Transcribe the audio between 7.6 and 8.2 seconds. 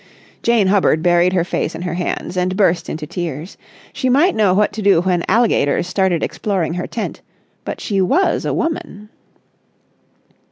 but she